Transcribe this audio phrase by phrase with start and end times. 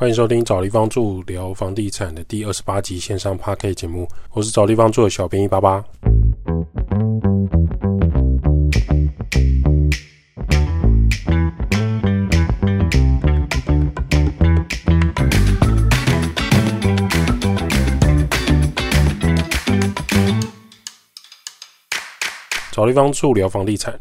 [0.00, 5.84] 欢迎收听找地方住聊房地产的第二十八集线上 p a r k 节目，我是找地方住的小编一八八。
[22.70, 23.98] 找地方住聊房地产。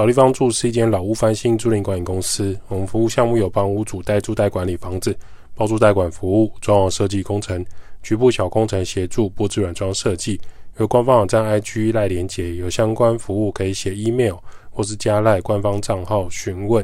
[0.00, 2.58] 找地方住是一间老屋翻新租赁管理公司。
[2.68, 5.14] 我们服务项目有帮屋主代租代管理房子、
[5.54, 7.62] 包租代管服务、装潢设计工程、
[8.02, 10.40] 局部小工程协助、布置软装设计。
[10.78, 14.36] 有官方网站 IG 赖连接，有相关服务可以写 email
[14.70, 16.82] 或是加赖官方账号询问。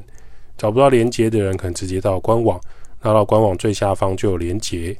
[0.58, 2.60] 找不到连接的人，可能直接到官网，
[3.00, 4.94] 拉到官网最下方就有连接。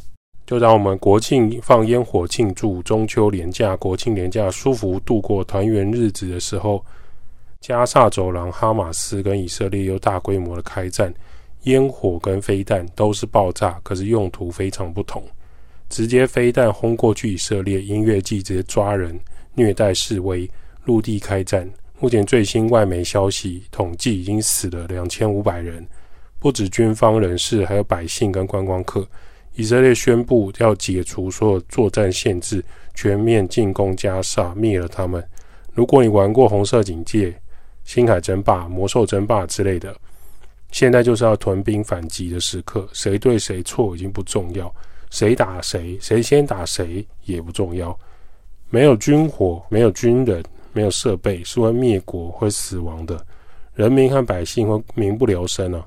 [0.46, 6.82] 就让我们国庆放烟火庆祝中秋连假、国庆连假舒服度过团圆日子的时候。
[7.66, 11.12] 加萨走廊，哈马斯跟以色列又大规模的开战，
[11.62, 15.20] 烟火跟飞弹都是爆炸，可是用途非常不同。
[15.88, 19.18] 直接飞弹轰过去以色列，音乐季直接抓人，
[19.52, 20.48] 虐待示威，
[20.84, 21.68] 陆地开战。
[21.98, 25.84] 目前最新外媒消息统计，已经死了两千五百人，
[26.38, 29.04] 不止军方人士，还有百姓跟观光客。
[29.56, 35.20] 以色列宣布要解除所有作战限制，全面进攻加萨，灭了他们。
[35.72, 37.36] 如果你玩过红色警戒，
[37.86, 39.96] 星海争霸、魔兽争霸之类的，
[40.72, 42.86] 现在就是要屯兵反击的时刻。
[42.92, 44.70] 谁对谁错已经不重要，
[45.10, 47.96] 谁打谁，谁先打谁也不重要。
[48.70, 53.24] 没有军火，没有军人，没有设备，是会灭国、会死亡的。
[53.74, 55.86] 人民和百姓会民不聊生啊！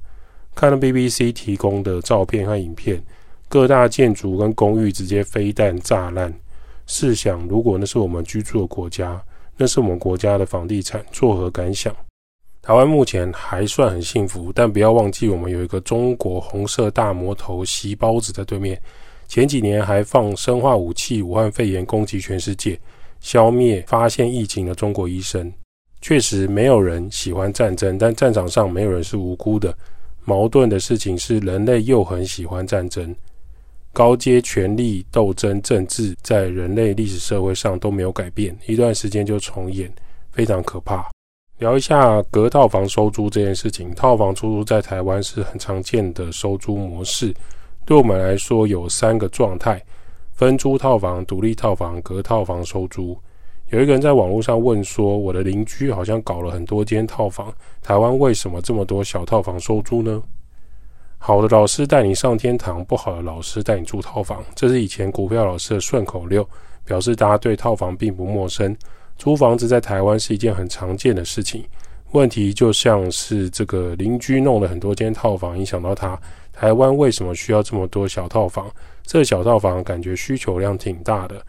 [0.56, 3.04] 看了 BBC 提供的照片和影片，
[3.50, 6.34] 各大建筑跟公寓直接飞弹炸烂。
[6.88, 9.22] 试想，如果那是我们居住的国家。
[9.62, 11.94] 那是我们国家的房地产作何感想？
[12.62, 18.82] 台湾目前还算很幸福，但不要忘记我们有一个中国红色大魔头袭包子在对面。
[19.28, 22.80] 前几年还放生化武器，武汉肺炎攻击全世界，
[23.20, 25.52] 消灭发现疫情的中国医生。
[26.00, 29.78] 确实没有人喜欢战争，但战场上没有人是无辜的。
[30.24, 33.14] 矛盾的事情是，人类又很喜欢战争。
[33.92, 39.92] 高阶权力斗争政治在人类历史社会上都没有改变，一段时间就重演，
[40.32, 41.10] 非常可怕。
[41.58, 47.34] 聊一下隔套房收租这件事情，套房出租在台湾是很常见的收租模式。
[47.86, 49.84] 对我们来说，有三个状态：
[50.34, 53.18] 分租套房、独立套房、隔套房收租。
[53.72, 60.24] 有一个人在网络上问说：“我的邻居好像搞了很多间套房，台湾为什么这么多小套房收租呢？”
[61.22, 66.48] 好的老师带你上天堂，不好的老师带你住套房，这是以前股票老师的顺口溜，
[66.86, 68.76] 表示大家对套房并不陌生。
[69.18, 71.64] 租房子在台湾是一件很常见的事情。
[72.14, 76.20] 问题就像是这个邻居弄了很多间套房，影响到他。
[76.54, 78.72] 台湾为什么需要这么多小套房？
[79.04, 81.46] 这小套房感觉需求量挺大的。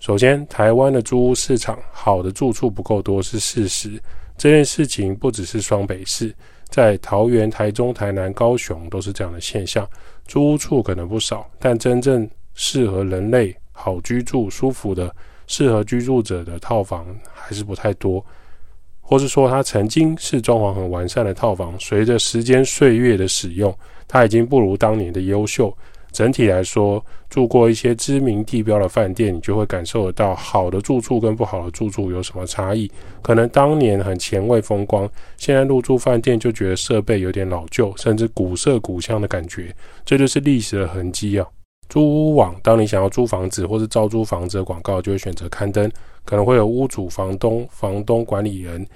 [0.00, 4.00] 首先，台湾的租屋市场好的住处不够多是事实。
[4.38, 6.34] 这件事情不只是双北市。
[6.70, 9.88] 在桃园、台中、台南、高雄都是这样的现象，
[10.26, 15.14] 租屋处可能不少，但真正适合人类好居住、舒服的、
[15.46, 18.24] 适合居住者的套房还是不太多，
[19.00, 23.76] 或是说它曾经是装潢很完善的套房，随着时间岁月的使用，
[24.06, 25.76] 它已经不如当年的优秀。
[26.12, 32.90] 整体来说，住过一些知名地标的饭店，你就会感受得到好的住处跟不好的住处有什么差异。
[33.22, 39.74] 可能当年很前卫风光，现在入住饭店就觉得设备有点老旧，甚至古色古香的感觉。
[40.04, 41.46] 这就是历史的痕迹啊！
[41.88, 45.90] 租屋网，当你想要租房子或是招租房子的广告，就会选择刊登，
[46.24, 48.86] 可能会有屋主、房东、房东管理人、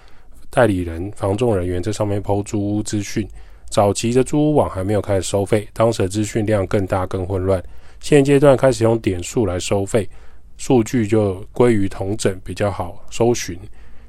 [0.48, 3.28] 代理人、房仲人员在上面抛租屋资讯。
[3.68, 7.62] 早期的租屋网还没有开始收费，当时的资讯量更大、更混乱。
[8.00, 10.08] 现阶段开始用点数来收费，
[10.56, 13.58] 数据就归于同整，比较好搜寻。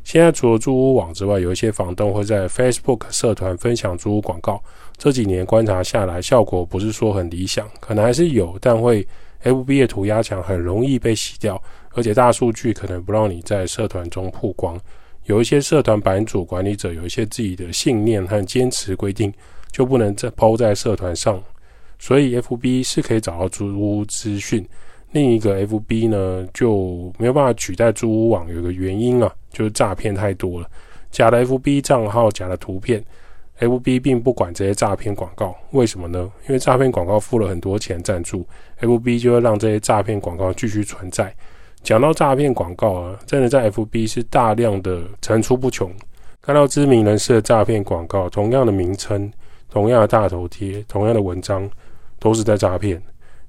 [0.04, 4.62] 现在除了租屋网之外，有一些房东会在 Facebook 社团分享租屋广告。
[4.98, 9.08] 这几年观察下来，效果不是说很理想，可能还是有，但会
[9.44, 11.60] FB 的涂鸦墙很容易被洗掉，
[11.94, 14.80] 而且大数据可能不让你在社团中曝光。
[15.26, 19.34] 有一些社团版主管理者有一些自己的信念和坚持规定。
[19.72, 21.38] 就不能再抛在社团上，
[22.00, 24.66] 所以 F B 是可以找到租屋资讯。
[25.12, 30.70] 另一个 F B 呢就没有办法取代租屋网，有个原因啊，就是诈骗太多了，
[31.12, 33.04] 假的 F B 账号、假的图片
[33.58, 35.54] ，F B 并不管这些诈骗广告。
[35.72, 36.32] 为什么呢？
[36.48, 41.36] 因为诈骗广告付了很多钱赞助，F B 就会让这些诈骗广告继续存在。
[41.86, 45.92] 讲到诈骗广告啊，真的在 F B 是大量的层出不穷，
[46.42, 49.32] 看到知名人士的诈骗广告，同样的名称。
[49.70, 51.70] 同样的大头贴，同样的文章，
[52.18, 53.00] 都是在诈骗。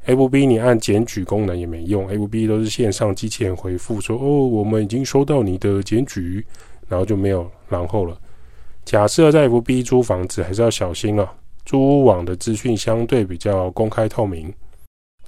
[0.07, 6.45] FB 你按检举功能也没用，FB 都是线上机器人回复说：“哦，我们已经收到你的检举。”
[6.89, 8.15] 然后就没有然后了。
[8.85, 11.33] 假设在 FB 租房子，还是要小心啊。
[11.65, 14.53] 租屋网的资讯相对比较公开透明。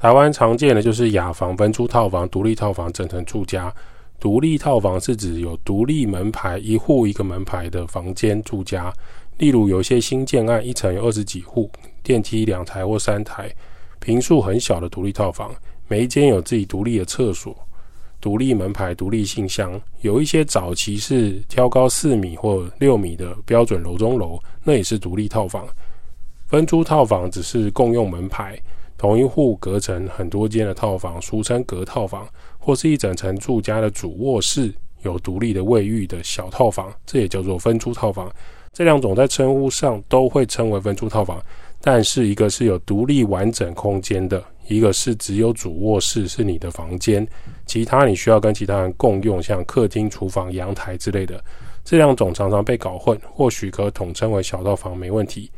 [0.00, 3.75] 台湾常见的就是雅房、分租套房、独立套房、整层住家。
[4.21, 8.93] 独立套房是指有独立门牌、一户一个门牌的房间住家。
[9.39, 11.69] 例如有些新建案，一层有二十几户，
[12.05, 13.53] 电梯两台或三台，
[13.99, 15.53] 平数很小的独立套房，
[15.89, 17.56] 每一间有自己独立的厕所。
[18.21, 25.67] 独立门牌、独立信箱，有一些早期是挑高四米或六米的标准楼中楼，那也是独立套房。
[26.47, 28.59] 分租套房只是共用门牌，
[28.99, 32.29] 同一户隔成很多间的套房，俗称隔套房，
[32.59, 38.31] 或是一整层住家的主卧室有独立的卫浴的小套房，这也叫做分租套房。
[38.73, 41.41] 这两种在称呼上都会称为分租套房，
[41.81, 44.45] 但是一个是有独立完整空间的。
[44.67, 47.27] 一个是只有主卧室是你的房间，
[47.65, 51.43] 其他你需要跟其他人共用，像客厅、厨房、阳台之类的。
[51.85, 55.50] 这两种常常被搞混，或许可统称为小套房，没问题。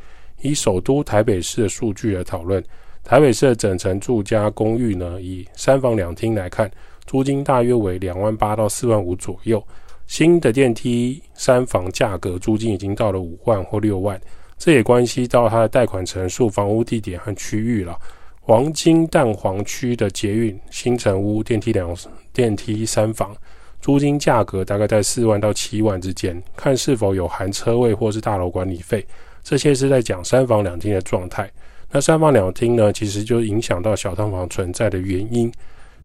[0.43, 2.63] 以首都台北市的数据来讨论，
[3.02, 6.70] 台北市的整层住家公寓呢，以三房两厅来看，
[7.06, 9.62] 租金大约为两万八到四万五左右。
[10.06, 14.20] 新的电梯三房价格租金已经到了五万或六万，
[14.58, 17.97] 这也关系到它的贷款成数、房屋地点和区域了。
[18.41, 21.96] 黄金蛋黄区的捷运新城屋电梯两
[22.32, 23.37] 电梯三房，
[23.81, 29.06] 租金价格大概在四万到七万之间，看是否有含车位或是大楼管理费。
[29.44, 31.49] 这些是在讲三房两厅的状态。
[31.93, 35.53] 那三房两厅呢，其实就影响到小套房存在的原因。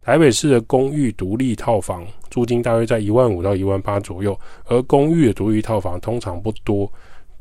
[0.01, 6.91] 台北市的公寓独立套房租金大约在一万五到一万八左右，而公寓的独立套房通常不多。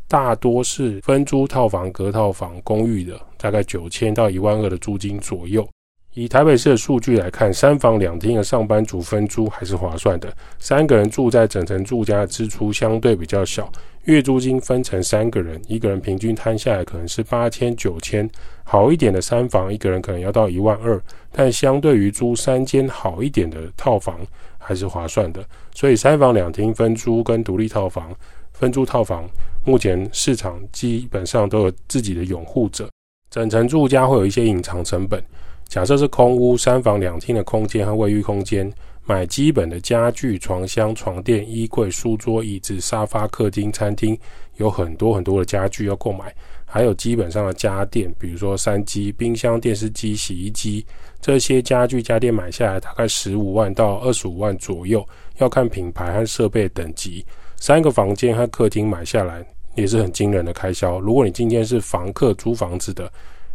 [0.07, 5.67] 大多是分租套房、隔套房、公寓的，大概九千到一万二的租金左右。
[6.13, 10.33] 以台北市的数据来看，三房两厅的上班族分租还是划算的。
[10.59, 13.71] 三个人住在整层住家的支出相对比较小，
[14.05, 18.29] 月租金分成三个人，一个人平均摊下来可能是八千九千。
[18.63, 21.01] 好一点的三房，一个人可能要到一万二，
[21.33, 24.19] 但相对于租三间好一点的套房
[24.59, 25.45] 还是划算的。
[25.75, 28.15] 所以三房两厅分租跟独立套房。
[28.53, 29.29] 分租套房，
[29.65, 32.89] 目前市场基本上都有自己的拥护者。
[33.29, 35.23] 整层住家会有一些隐藏成本。
[35.67, 38.73] 假设是空屋，三房两厅的空间和卫浴空间，
[39.07, 44.19] 买基本的家具、床箱、床垫、衣柜、书桌、椅子、沙发、客厅、餐厅，
[44.57, 46.35] 有很多很多的家具要购买。
[46.65, 50.85] 还有基本上的家电，比如说三机、冰箱、电视机、洗衣机，
[51.21, 57.25] 这些家具家电买下来大概十五万到二十五万左右，要看品牌和设备等级。
[57.57, 60.99] 三个房间和客厅买下来也是很惊人的开销。
[60.99, 63.13] 如果你今天是房客租房子的，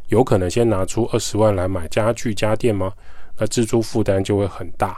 [0.10, 2.94] 有可能先拿出二十万来买家具家电吗？
[3.38, 4.98] 那支出负担就会很大。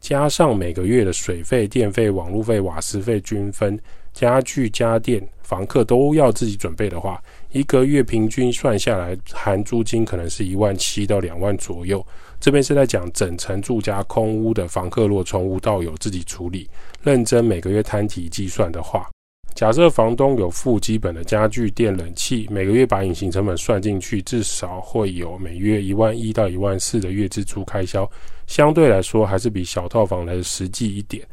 [0.00, 3.78] 加上每个月的水费、电费、网络费、瓦斯费均分，
[4.12, 7.20] 家具家电房客都要自己准备的话，
[7.50, 12.04] 一个月平均算下来，含租金可能是一万七到两万左右。
[12.38, 16.68] 这边是在讲整层住家空屋的房客，若从无到有自己处理，
[17.02, 19.08] 认真每个月摊体计算的话，
[19.54, 28.08] 假设房东有付基本的家具、电、冷气，每个月把隐形成本算进去，至少会有每月一万一到一万四的月支出开销，
[28.46, 31.26] 相对来说还是比小套房来的实际一点。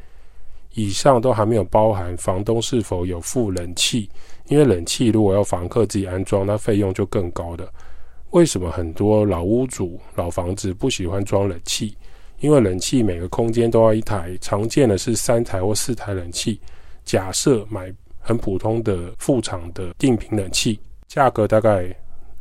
[0.75, 4.09] 以上都还没有包含房东是否有付冷气，
[4.47, 7.71] 因为冷气如果要房客自己安装，那费用就更高的。
[8.31, 11.95] 为什么很多老屋主、老房子不喜欢装冷气？
[12.39, 16.59] 因为冷气每个空间都要一台，常见的是三台或四台冷气。
[17.05, 21.95] 假设买很普通的副厂的定频冷气，价格大概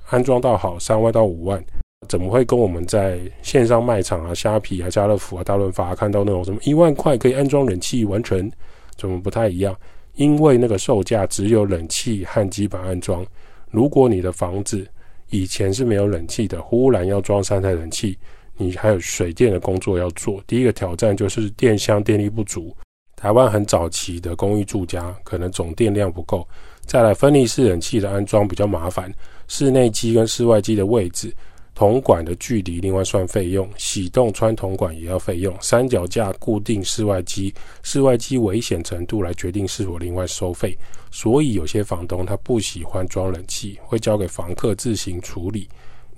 [0.09, 1.63] 安装到好三万到五万，
[2.09, 8.51] 怎么会跟我们在线上卖场啊、虾皮啊、家乐福啊、大润发看到那种什么一万块可以安装冷气完成，
[8.97, 9.75] 怎么不太一样？
[10.17, 13.25] 因为那个售价只有冷气和基本安装。
[13.71, 14.87] 如果你的房子，
[15.31, 18.19] 以前是没有冷气的，忽然要装三台冷气，
[18.57, 20.43] 你还有水电的工作要做。
[20.47, 22.77] 第一个挑战就是电箱电力不足，
[23.17, 26.47] 台湾很早期的公寓住家可能总电量不够。
[26.85, 29.11] 再来分离式冷气的安装比较麻烦，
[29.49, 31.33] 室内机跟室外机的位置。
[31.75, 37.53] 铜管的距离另外算费用，洗洞穿铜管也要费用，三脚架固定室外机，
[37.83, 40.77] 室外机危险程度来决定是否另外收费。
[41.11, 45.69] 所以有些房东他不喜欢装冷气，会交给房客自行处理。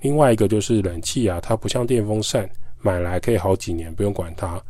[0.01, 2.47] 另外一个就是冷气啊，它不像电风扇，
[2.81, 4.61] 买来可以好几年不用管它。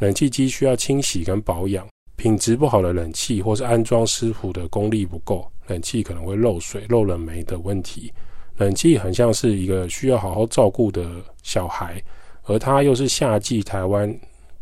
[0.00, 8.12] 冷气机需要清洗跟保养，品质不好的冷气或是安装师傅的功力不够，冷气可能会漏水、漏冷媒的问题。
[8.56, 11.08] 冷气很像是一个需要好好照顾的
[11.42, 12.02] 小孩，
[12.44, 14.12] 而它又是夏季台湾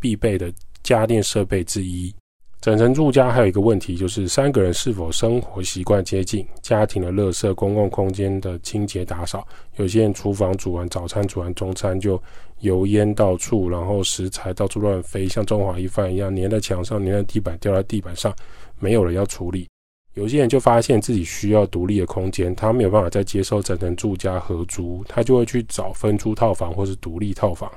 [0.01, 2.15] 必备的家电设备之一。
[2.61, 9.47] 整层住家还有一个问题，就是三个人是否生活习惯接近，家庭的垃圾、公共空间的清洁打扫。
[9.77, 12.21] 有些人厨房煮完早餐、煮完中餐就
[12.61, 18.35] 油烟到处，然后食材到处乱飞，像中华一饭一样粘在墙上、粘在地板、掉在地板上，
[18.79, 19.69] 没有人要处理。
[20.15, 27.71] 有些人就发现自己需要独立的空间，他没有办法再接受整层住家合租，他就会去找分租套房或是独立套房。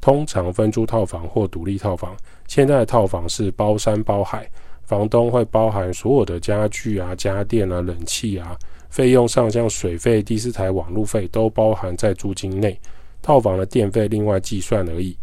[0.00, 2.16] 通常分租套房或独立套房，
[2.48, 4.48] 现在的套房是包山包海，
[4.82, 8.56] 房东会包含所有的家具啊、家电啊、冷气啊，
[8.88, 12.78] 费用上像水费、第四台网路费都包含在租金内，
[13.20, 15.16] 套房的电费另外计算而已。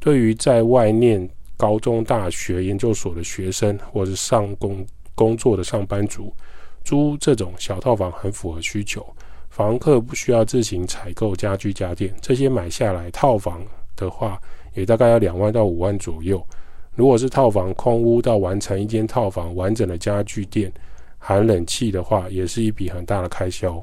[0.00, 4.86] 对于在外念高中、大学、研究所的学生，或是上工
[5.18, 6.32] 工作的上班族，
[6.84, 9.04] 租这种小套房很符合需求，
[9.50, 13.60] 房客不需要自行采购家具家电，这些买下来套房。
[13.98, 14.40] 的话，
[14.74, 16.40] 也大概要两万到五万左右。
[16.94, 20.72] 如果是套房空屋到完成一间套房完整的家具店，
[21.18, 23.82] 含冷气的话，也是一笔很大的开销。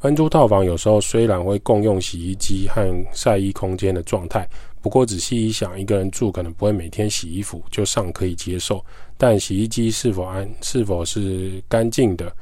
[0.00, 4.46] 分租套房有时候虽然会共用洗衣机和晒衣空间的状态，
[4.82, 8.84] 不过仔细一想，一个人住可能不会每天洗衣服，就尚可以接受。
[9.16, 12.34] 但洗衣机是否安是否是干净的，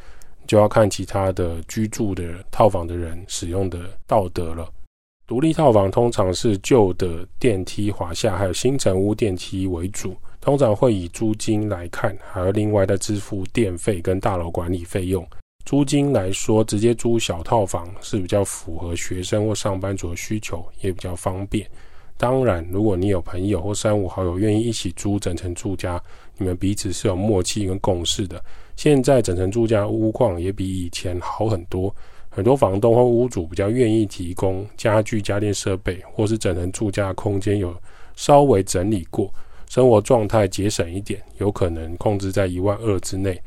[0.46, 4.68] 就要看其他的居住的套房的人使用的道德了。
[5.26, 15.26] 独立套房通常是旧的电梯华夏，还有新城屋电梯为主，通常会以租金来看，还要另外再支付电费跟大楼管理费用。
[15.64, 21.66] 租金来说，直接租小套房是比较符合学生或上班族的需求，也比较方便。
[22.16, 26.00] 当然，如果你有朋友或三五好友愿意一起租整层住家，
[26.38, 28.42] 你们彼此是有默契跟共识的。
[28.76, 31.94] 现在整层住家屋况也比以前好很多。
[32.34, 37.76] 很多房东或屋主比较愿意提供家具、家电设备，或是整层住家空间有
[38.16, 39.30] 稍微整理过，
[39.68, 43.38] 生活状态节省一点，有可能控制在一万二之内。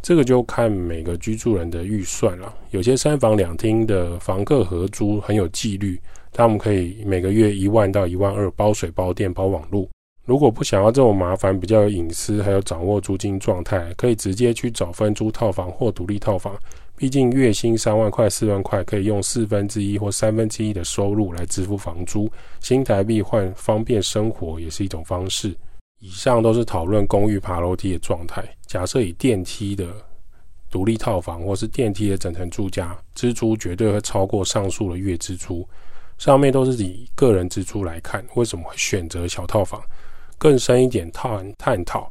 [0.00, 2.54] 这个就看每个居住人的预算了。
[2.70, 6.00] 有些三房两厅的房客合租很有纪律，
[6.36, 9.88] 他们可以每个月一万到一万二包水、包电、包网路。
[10.26, 16.54] 如果不想要这么麻烦，比较有隐私，还有掌握租金状态，可以直接去找分租套房或独立套房。
[16.94, 25.56] 毕竟月薪三万块、四万块，可以用四分之一或三分之一的收入来支付房租，新台币换方便生活也是一种方式。
[26.00, 28.46] 以上都是讨论公寓爬楼梯的状态。
[28.66, 29.86] 假设以电梯的
[30.70, 35.66] 独立套房或是电梯的整层住家，支出绝对会超过上述的月支出。
[36.18, 39.80] 上面都是以个人支出来看，为什么会选择小套房？
[40.38, 42.10] 更深一点探探讨，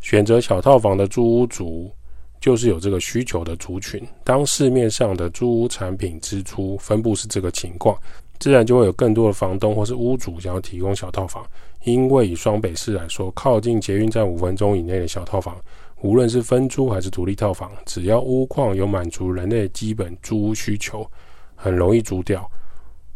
[0.00, 1.92] 选择小套房的租屋族。
[2.40, 7.98] 就是有这个需求的族群，当市面上的租屋产品支出分布是这个情况，
[8.38, 11.42] 自然就会有更多的房东或是屋主想要提供小套房。
[11.84, 15.56] 因为以双北市来说，靠近捷运站五分钟以内的小套房，
[16.02, 21.10] 无论是分租还是独立套房，只要屋况有满足人类基本租屋需求，
[21.54, 22.46] 很容易租掉。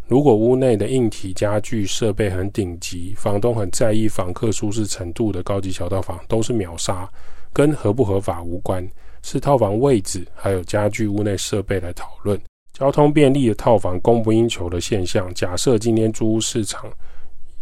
[0.08, 7.06] 如果屋内的硬体家具设备很顶级，房东很在意房客舒适程度的高级小套房，都是秒杀，
[7.52, 8.88] 跟合不合法无关。
[9.22, 12.40] 是套房位置，还有家具、屋内设备来讨论。
[12.72, 16.90] 交通便利的套房供不应求的现象，假设今天租屋市场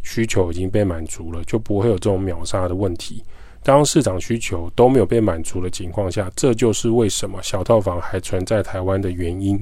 [0.04, 3.24] 需求已经被满足了，就不会有这种秒杀的问题。
[3.64, 9.60] 当市场需求都没有被满足的情况下，这就是为什么小套房还存在台湾的原因。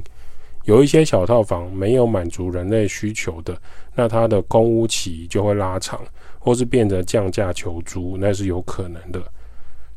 [0.65, 3.55] 有一些小套房没有满足人类需求的，
[3.95, 6.01] 那它的公屋期就会拉长，
[6.39, 9.23] 或是变得降价求租，那是有可能的。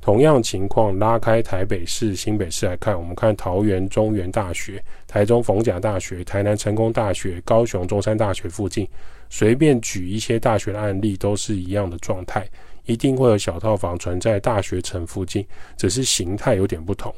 [0.02, 8.88] 同样情况，拉开台北市、新北市来看，我们看桃园中原大学、台中逢甲大学、台南成功大学、高雄中山大学附近，
[9.30, 12.48] 随便举一些大学的案例，都是一样的状态，
[12.86, 15.46] 一定会有小套房存在大学城附近，
[15.78, 17.14] 只是形态有点不同。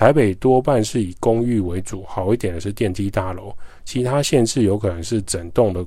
[0.00, 3.54] 台北多半是以公寓为主，好一点的是电梯大楼，
[3.84, 5.86] 其他县市有可能是整栋的，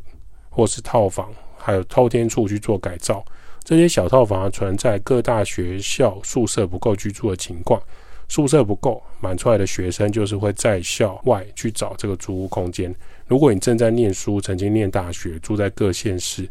[0.52, 3.26] 或是套房，还有透天处去做改造。
[3.64, 7.82] 这些小套房存在各大学校宿舍不够居住的情况，
[8.30, 12.96] 宿舍不够满出来的学生就是会在校外去找这个租屋空间。
[13.26, 16.48] 如果你正在念书，曾经念大学，住在各县市，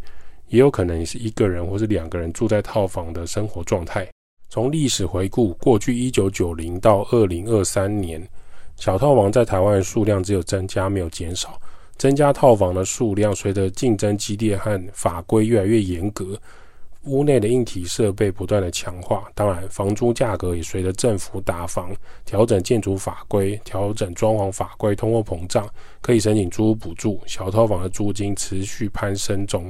[0.49, 4.04] 也有可能你是一个人或是两个人住在套房的生活状态。
[4.53, 8.23] 从历史回顾，过去一九九零到二零二三年，
[8.77, 11.59] 小套房在台湾的数量只有增加，没有减少。
[11.97, 16.39] 增加套房的数量，随着竞争激烈和法规越来越严格。
[17.05, 21.91] 屋内的硬体设备不断的强化，当然房租价格也随着政府打房、
[22.27, 25.67] 调整建筑法规、调整装潢法规、通货膨胀，
[26.03, 29.67] 可以申请租屋补助，小套房的租金持续攀升中。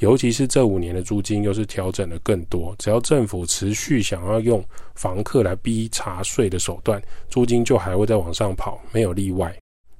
[0.00, 4.64] 尤其是这五年的租金又是调整的更多，只要政府持续想要用
[4.94, 9.54] 房客来逼查税的手段，租金就还会再往上跑，没有例外。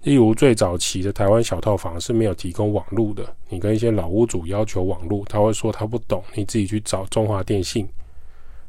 [0.05, 7.87] 例如最早期的台湾小套房是没有提供网路的，你跟一些老屋主要求网路，他会说他不懂，你自己去找中华电信。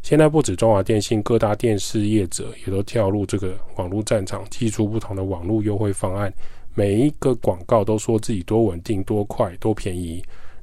[0.01, 6.33] 现在不止中华电信，各大电视业者也都跳入这个网络战场，寄出不同的网络优惠方案，
[6.73, 10.21] 每一个广告都说自己多稳定、多快、多便宜。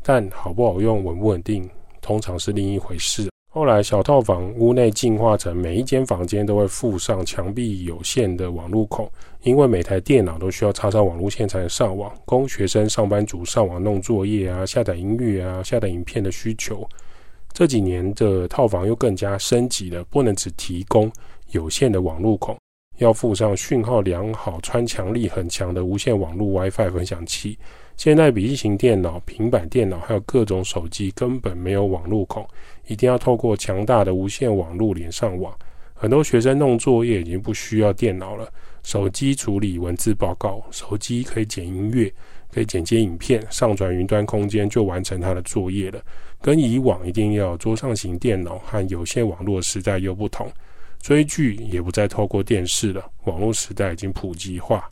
[0.09, 1.69] 但好不好用、稳不稳定，
[2.01, 3.29] 通常是另一回事。
[3.53, 9.07] 后来小套房屋内进化成每一间房间都会附上墙壁有线的网路孔，
[9.43, 16.89] 因为每台电脑都需要插上网路线才能上网，供学生、上班族上网弄作业啊、下载音乐啊、下载影片的需求。
[17.53, 21.13] 这几年的套房又更加升级了，不能只提供
[21.51, 22.57] 有线的网路孔，
[22.97, 27.59] 要附上讯号良好、穿墙力很强的无线网路 WiFi 分享器。
[27.99, 32.47] 现在笔记型电脑、平板电脑还有各种手机根本没有网路孔，
[32.87, 35.53] 一定要透过强大的无线网路连上网。
[35.95, 38.49] 很多学生弄作业已经不需要电脑了，
[38.85, 42.09] 手机处理文字报告，手机可以剪音乐，
[42.53, 46.01] 可以剪接影片，上传云端空间就完成他的作业了。
[46.41, 50.49] 跟以往一定要桌上型电脑和有线网络时代又不同，
[51.03, 54.89] 追剧也不再透过电视了，网络时代已经普及化。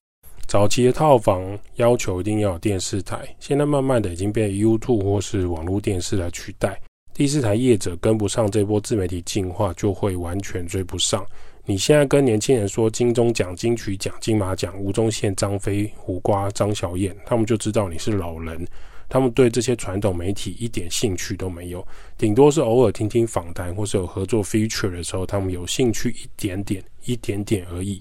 [0.46, 6.80] 早期的套房要求一定要有电视台，现在慢慢的已经被 YouTube 或是网络电视来取代。
[7.12, 11.26] 第四台业者跟不上这波自媒体进化，就会完全追不上。
[11.64, 18.64] 你现在跟年轻人说金钟奖、金曲奖、金马奖、吴宗宪、张飞、胡瓜、张小燕，他们就知道你是老人。
[19.08, 21.84] 他们对这些传统媒体一点兴趣都没有，
[22.16, 28.00] 顶多是偶尔听听访谈或是有合作 feature 的时候，他们有兴趣一点点、一点点而已。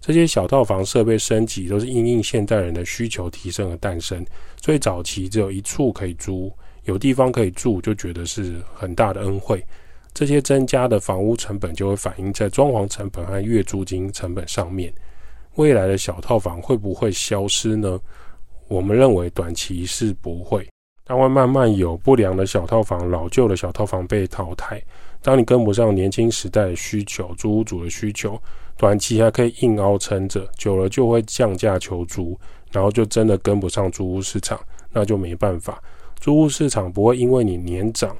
[0.00, 4.24] 这些小套房设备升级都是因应现代人的需求提升而诞生，
[4.62, 6.52] 所以早期只有一处可以租，
[6.84, 9.64] 有地方可以住，就觉得是很大的恩惠。
[10.14, 14.92] 这些增加的房屋成本就会反映在装潢成本和月租金成本上面。
[15.56, 18.00] 未来的小套房会不会消失呢？
[18.68, 20.68] 我们认为短期是不会，
[21.04, 24.82] 但会慢慢有不良的小套房、老旧的小套房被淘汰。
[25.22, 28.40] 当你跟不上年轻时代的需求，租屋主的需求。
[28.76, 32.38] 短期还可以硬凹撑着，久了就会降价求租，
[32.70, 34.60] 然后就真的跟不上租屋市场，
[34.92, 35.82] 那就没办法。
[36.20, 38.16] 租屋市场不会因为你年长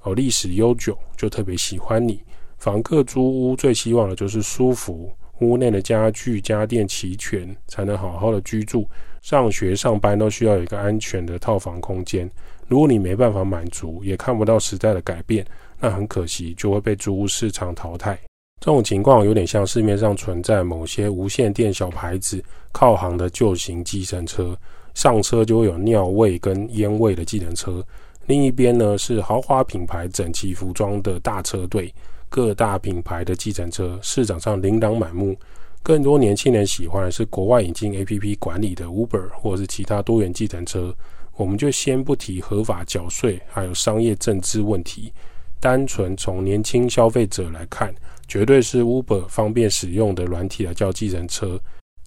[0.00, 2.22] 哦历史悠久就特别喜欢你。
[2.56, 8.88] 房客租屋最希望的就是舒服，屋内的家具家电齐全，才能好好的居住。
[9.20, 12.30] 上学上班都需要有一个安全的套房空间。
[12.66, 15.46] 如果你没办法满足，也看不到时代的改变，
[15.80, 18.18] 那很可惜就会被租屋市场淘汰。
[18.60, 24.56] 这种情况有点像市面上存在某些无线电小牌子靠行的旧型计程车，
[24.94, 27.84] 上车就会有尿味跟烟味的计程车。
[28.26, 31.94] 另一边呢是豪华品牌整齐服装的大车队，
[32.28, 35.36] 各大品牌的计程车市场上琳琅满目。
[35.82, 40.92] 更多年轻人喜欢的是国外引进 APP 管理的 Uber 或是其他多元计程车。
[41.36, 45.12] 我们就先不提合法缴税还有商业政治问题，
[45.60, 47.94] 单纯从年轻消费者来看。
[48.26, 51.58] 绝对是 Uber 方便使用的软体来叫计程车，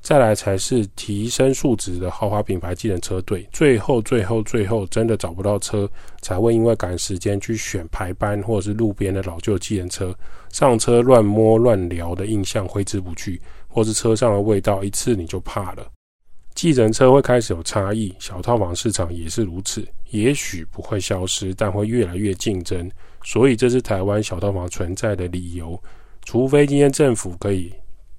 [0.02, 5.90] 再来才是提升素质的豪华品牌计程车队，最后最后最后真的找不到车，
[6.22, 10.16] 才会因为赶时间去选排班或者是路边的老旧计程车，
[10.52, 15.88] 上车乱摸乱聊的印象挥之不去，或是车上的味道一次你就怕了。
[16.54, 22.88] 计程车会开始有差异，小套房市场也是如此，也许不会消失，但会越来越竞争，
[23.23, 25.81] 所以这是台湾小套房存在的理由。
[26.23, 27.73] 除非今天政府可以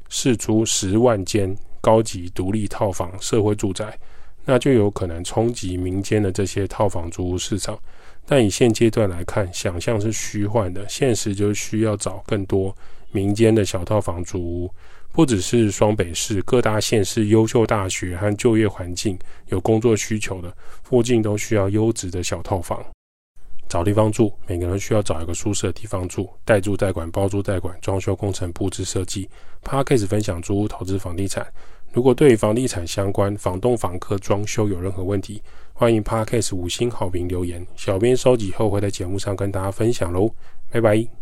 [0.08, 3.98] 试出十万间高级独立套房社会住宅，
[4.44, 7.78] 那就有可能冲击民间的这些套房租屋市场。
[8.26, 12.76] 但以现阶段来看，想象是虚幻的，现实就需要找更多
[13.10, 14.70] 民间的小套房租屋，
[15.12, 22.84] 不只是双北市各大县市优秀大学和就业环境有工作需求的附近，都需要优质的小套房。
[23.72, 26.28] 找地方住，每个人需要找一个舒适的地方住。
[26.44, 29.26] 代住代管、包租代管、装修工程、布置设计。
[29.62, 31.46] p a r k a s e 分享租屋投资房地产。
[31.90, 40.30] 如果对房地产相关、房东、房客、装修有任何问题，欢迎 p a r k a s e 五星好评留言，小编收集后会在节目上跟大家分享喽。
[40.70, 41.12] 拜拜。